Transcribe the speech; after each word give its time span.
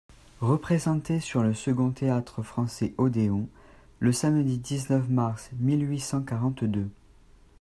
Représentée 0.39 1.19
sur 1.19 1.43
le 1.43 1.53
second 1.53 1.91
Théâtre-Français 1.91 2.95
odéon, 2.97 3.47
le 3.99 4.11
samedi 4.11 4.57
dix-neuf 4.57 5.07
mars 5.09 5.51
mille 5.59 5.87
huit 5.87 5.99
cent 5.99 6.23
quarante-deux. 6.23 6.89